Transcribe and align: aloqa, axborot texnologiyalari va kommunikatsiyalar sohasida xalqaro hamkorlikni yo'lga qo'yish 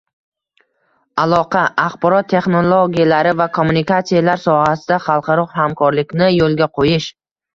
aloqa, 1.23 1.59
axborot 1.83 2.29
texnologiyalari 2.31 3.33
va 3.43 3.47
kommunikatsiyalar 3.59 4.41
sohasida 4.45 4.99
xalqaro 5.09 5.47
hamkorlikni 5.59 6.33
yo'lga 6.41 6.69
qo'yish 6.79 7.07